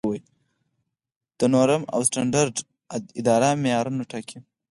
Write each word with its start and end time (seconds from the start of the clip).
د 1.39 1.41
نورم 1.53 1.83
او 1.93 1.99
سټنډرډ 2.07 2.55
اداره 3.19 3.49
معیارونه 3.63 4.03
ټاکي 4.11 4.39